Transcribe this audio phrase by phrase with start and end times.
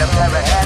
[0.00, 0.59] Never, never, had.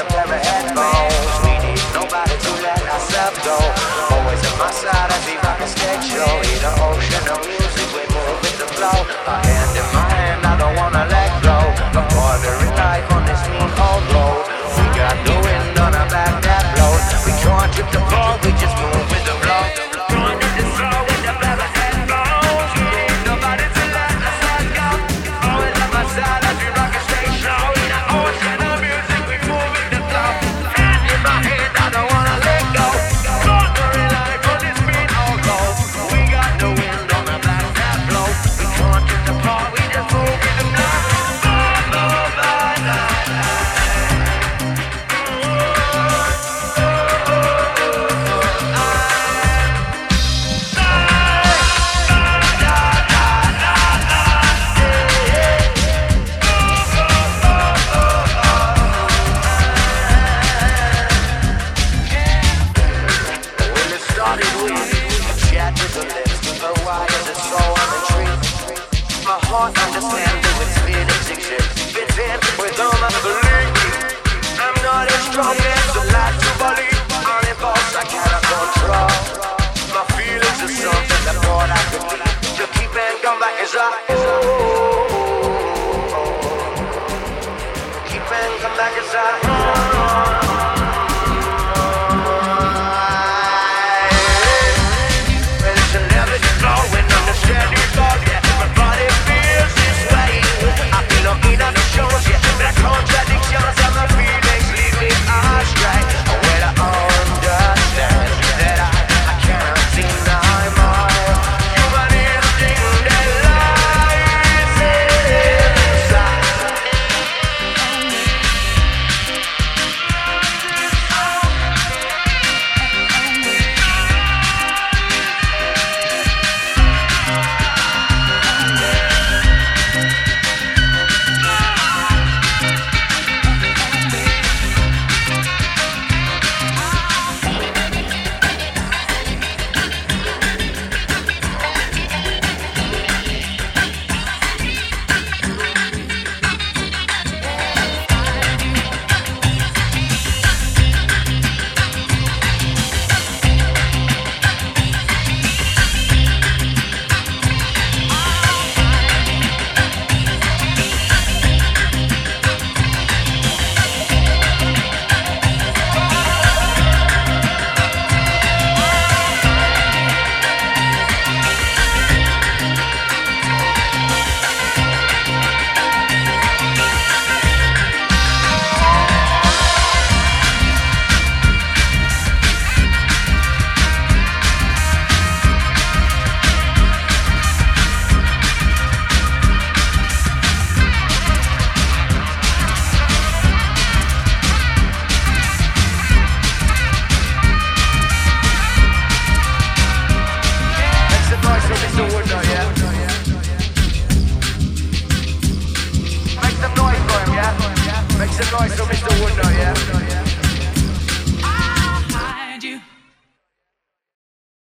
[0.00, 3.56] We pair of nobody to let myself go.
[4.16, 6.24] Always at my side, I be rocking sketch show.
[6.24, 9.04] Either ocean or music, we move with the flow.
[9.26, 10.09] My hand in my